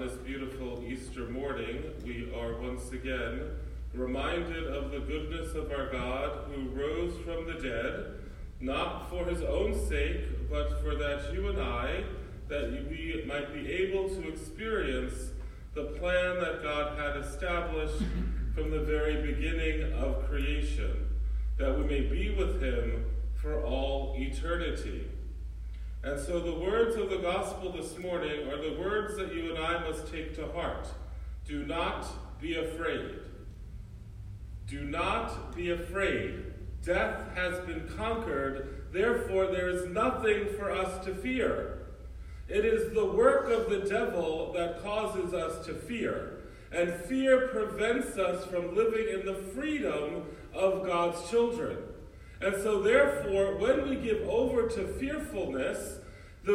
on 0.00 0.06
this 0.06 0.16
beautiful 0.18 0.82
Easter 0.86 1.26
morning, 1.28 1.82
we 2.04 2.32
are 2.34 2.58
once 2.58 2.90
again 2.92 3.50
reminded 3.92 4.66
of 4.66 4.90
the 4.90 5.00
goodness 5.00 5.54
of 5.54 5.70
our 5.72 5.90
God 5.90 6.46
who 6.46 6.70
rose 6.70 7.12
from 7.22 7.46
the 7.46 7.60
dead, 7.60 8.14
not 8.60 9.10
for 9.10 9.26
his 9.26 9.42
own 9.42 9.74
sake, 9.88 10.48
but 10.48 10.80
for 10.82 10.94
that 10.94 11.34
you 11.34 11.48
and 11.48 11.60
I, 11.60 12.04
that 12.48 12.70
we 12.88 13.22
might 13.26 13.52
be 13.52 13.70
able 13.70 14.08
to 14.08 14.28
experience 14.28 15.32
the 15.74 15.84
plan 15.84 16.40
that 16.40 16.62
God 16.62 16.98
had 16.98 17.18
established 17.18 18.02
from 18.54 18.70
the 18.70 18.80
very 18.80 19.20
beginning 19.20 19.92
of 19.94 20.26
creation, 20.30 21.08
that 21.58 21.76
we 21.76 21.84
may 21.84 22.00
be 22.00 22.34
with 22.34 22.62
him 22.62 23.04
for 23.34 23.62
all 23.64 24.14
eternity. 24.16 25.08
And 26.02 26.18
so 26.18 26.40
the 26.40 26.58
words 26.58 26.96
of 26.96 27.10
the 27.10 27.18
gospel 27.18 27.72
this 27.72 27.98
morning 27.98 28.48
are 28.48 28.56
the 28.56 28.80
words 28.80 29.18
that 29.18 29.34
you 29.34 29.54
and 29.54 29.62
I 29.62 29.80
must 29.80 30.10
take 30.10 30.34
to 30.36 30.50
heart. 30.52 30.88
Do 31.46 31.66
not 31.66 32.06
be 32.40 32.56
afraid. 32.56 33.16
Do 34.66 34.82
not 34.84 35.54
be 35.54 35.70
afraid. 35.70 36.44
Death 36.82 37.34
has 37.34 37.58
been 37.66 37.86
conquered, 37.98 38.86
therefore, 38.92 39.48
there 39.48 39.68
is 39.68 39.90
nothing 39.90 40.46
for 40.56 40.70
us 40.70 41.04
to 41.04 41.14
fear. 41.14 41.88
It 42.48 42.64
is 42.64 42.94
the 42.94 43.04
work 43.04 43.50
of 43.50 43.68
the 43.68 43.86
devil 43.86 44.52
that 44.54 44.82
causes 44.82 45.34
us 45.34 45.66
to 45.66 45.74
fear, 45.74 46.38
and 46.72 46.94
fear 46.94 47.48
prevents 47.48 48.16
us 48.16 48.46
from 48.46 48.74
living 48.74 49.20
in 49.20 49.26
the 49.26 49.34
freedom 49.34 50.24
of 50.54 50.86
God's 50.86 51.28
children. 51.28 51.76
And 52.40 52.54
so, 52.62 52.80
therefore, 52.80 53.56
when 53.56 53.88
we 53.88 53.96
give 53.96 54.26
over 54.28 54.66
to 54.68 54.86
fearfulness, 54.86 55.98
the, 56.44 56.52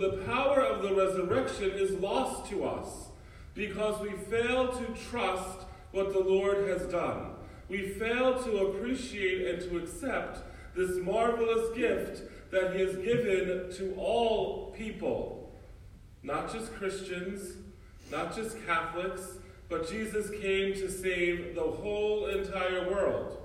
the 0.00 0.22
power 0.26 0.60
of 0.60 0.82
the 0.82 0.92
resurrection 0.94 1.70
is 1.70 1.92
lost 2.00 2.50
to 2.50 2.64
us 2.64 3.08
because 3.54 4.00
we 4.00 4.10
fail 4.10 4.68
to 4.72 4.86
trust 5.10 5.66
what 5.92 6.12
the 6.12 6.18
Lord 6.20 6.68
has 6.68 6.82
done. 6.90 7.32
We 7.68 7.90
fail 7.90 8.42
to 8.42 8.66
appreciate 8.66 9.46
and 9.46 9.70
to 9.70 9.78
accept 9.78 10.40
this 10.74 10.96
marvelous 10.98 11.76
gift 11.76 12.22
that 12.50 12.74
He 12.74 12.80
has 12.80 12.96
given 12.96 13.70
to 13.76 13.94
all 13.96 14.74
people, 14.76 15.52
not 16.24 16.52
just 16.52 16.74
Christians, 16.74 17.56
not 18.10 18.34
just 18.34 18.56
Catholics, 18.66 19.34
but 19.68 19.88
Jesus 19.88 20.30
came 20.40 20.74
to 20.74 20.90
save 20.90 21.54
the 21.54 21.60
whole 21.60 22.26
entire 22.26 22.90
world. 22.90 23.38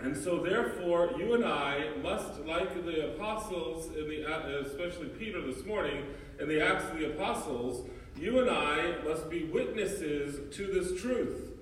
And 0.00 0.16
so, 0.16 0.42
therefore, 0.42 1.12
you 1.16 1.34
and 1.34 1.44
I 1.44 1.90
must, 2.02 2.40
like 2.40 2.84
the 2.84 3.14
apostles, 3.14 3.86
in 3.96 4.08
the, 4.08 4.62
especially 4.66 5.08
Peter 5.08 5.40
this 5.40 5.64
morning, 5.64 6.04
in 6.40 6.48
the 6.48 6.60
Acts 6.60 6.90
of 6.90 6.98
the 6.98 7.12
Apostles, 7.12 7.88
you 8.16 8.40
and 8.40 8.50
I 8.50 8.96
must 9.04 9.30
be 9.30 9.44
witnesses 9.44 10.54
to 10.56 10.66
this 10.66 11.00
truth 11.00 11.52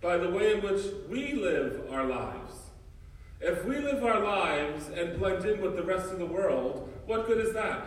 by 0.00 0.16
the 0.16 0.30
way 0.30 0.54
in 0.54 0.62
which 0.62 0.82
we 1.08 1.32
live 1.32 1.82
our 1.90 2.06
lives. 2.06 2.54
If 3.40 3.64
we 3.64 3.78
live 3.78 4.04
our 4.04 4.20
lives 4.20 4.88
and 4.88 5.18
blend 5.18 5.44
in 5.44 5.60
with 5.60 5.76
the 5.76 5.82
rest 5.82 6.10
of 6.10 6.18
the 6.18 6.26
world, 6.26 6.92
what 7.06 7.26
good 7.26 7.44
is 7.44 7.52
that? 7.54 7.84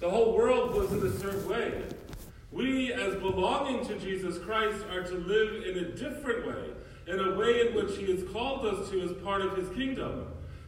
The 0.00 0.08
whole 0.08 0.36
world 0.36 0.74
lives 0.74 0.92
in 0.92 1.06
a 1.06 1.18
certain 1.18 1.48
way. 1.48 1.82
We, 2.50 2.92
as 2.92 3.14
belonging 3.16 3.86
to 3.88 3.98
Jesus 3.98 4.38
Christ, 4.38 4.84
are 4.90 5.02
to 5.02 5.14
live 5.14 5.64
in 5.64 5.84
a 5.84 5.92
different 5.92 6.46
way 6.46 6.70
in 7.08 7.18
a 7.18 7.34
way 7.34 7.66
in 7.66 7.74
which 7.74 7.96
He 7.96 8.10
has 8.12 8.22
called 8.32 8.66
us 8.66 8.90
to 8.90 9.00
as 9.00 9.12
part 9.24 9.40
of 9.40 9.56
His 9.56 9.68
kingdom 9.70 10.26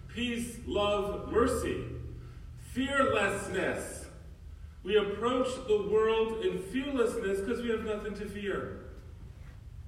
peace, 0.09 0.57
love, 0.67 1.31
mercy, 1.31 1.85
fearlessness. 2.73 4.07
We 4.83 4.97
approach 4.97 5.49
the 5.69 5.89
world 5.91 6.45
in 6.45 6.59
fearlessness 6.59 7.41
because 7.41 7.63
we 7.63 7.71
have 7.71 7.85
nothing 7.85 8.15
to 8.15 8.27
fear. 8.27 8.81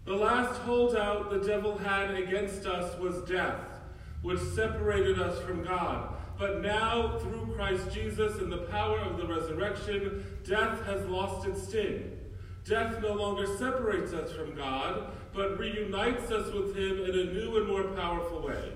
The 0.05 0.15
last 0.15 0.61
holdout 0.61 1.31
the 1.31 1.39
devil 1.39 1.79
had 1.79 2.15
against 2.15 2.67
us 2.67 2.99
was 2.99 3.23
death, 3.23 3.81
which 4.23 4.41
separated 4.41 5.21
us 5.21 5.41
from 5.41 5.65
God. 5.65 6.15
But 6.39 6.61
now, 6.61 7.19
through 7.19 7.55
Christ 7.55 7.91
Jesus 7.93 8.39
and 8.39 8.51
the 8.51 8.59
power 8.59 8.99
of 8.99 9.17
the 9.17 9.27
resurrection, 9.27 10.25
death 10.45 10.85
has 10.87 11.07
lost 11.07 11.47
its 11.47 11.63
sting. 11.63 12.19
Death 12.65 13.03
no 13.03 13.15
longer 13.15 13.47
separates 13.59 14.13
us 14.13 14.33
from 14.33 14.55
God, 14.55 15.11
but 15.35 15.59
reunites 15.59 16.31
us 16.31 16.53
with 16.53 16.77
Him 16.77 17.01
in 17.01 17.11
a 17.11 17.33
new 17.33 17.57
and 17.57 17.67
more 17.67 17.85
powerful 17.95 18.41
way. 18.41 18.73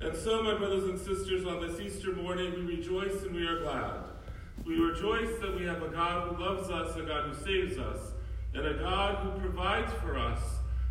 And 0.00 0.16
so, 0.16 0.42
my 0.42 0.54
brothers 0.54 0.84
and 0.84 0.98
sisters, 0.98 1.46
on 1.46 1.60
this 1.60 1.78
Easter 1.78 2.12
morning, 2.12 2.52
we 2.52 2.76
rejoice 2.76 3.22
and 3.22 3.34
we 3.34 3.46
are 3.46 3.60
glad. 3.60 4.00
We 4.64 4.76
rejoice 4.76 5.38
that 5.40 5.54
we 5.54 5.66
have 5.66 5.82
a 5.82 5.88
God 5.88 6.28
who 6.28 6.42
loves 6.42 6.70
us, 6.70 6.96
a 6.96 7.02
God 7.02 7.28
who 7.28 7.44
saves 7.44 7.78
us, 7.78 7.98
and 8.54 8.66
a 8.66 8.74
God 8.74 9.16
who 9.16 9.40
provides 9.40 9.92
for 9.94 10.18
us, 10.18 10.40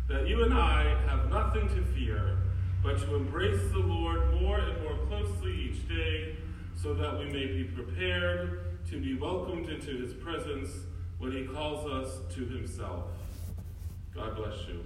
that 0.08 0.28
you 0.28 0.44
and 0.44 0.54
I 0.54 0.96
have 1.08 1.28
nothing 1.28 1.68
to 1.70 1.84
fear, 1.92 2.38
but 2.84 3.00
to 3.00 3.16
embrace 3.16 3.60
the 3.72 3.80
Lord 3.80 4.40
more 4.40 4.58
and 4.58 4.80
more 4.82 4.96
closely 5.08 5.70
each 5.70 5.88
day, 5.88 6.36
so 6.80 6.94
that 6.94 7.18
we 7.18 7.24
may 7.26 7.46
be 7.46 7.64
prepared 7.64 8.60
to 8.90 9.00
be 9.00 9.18
welcomed 9.18 9.68
into 9.68 9.96
his 10.00 10.12
presence 10.14 10.70
when 11.22 11.30
he 11.30 11.44
calls 11.44 11.88
us 11.88 12.18
to 12.34 12.44
himself. 12.46 13.04
God 14.12 14.34
bless 14.34 14.66
you. 14.66 14.80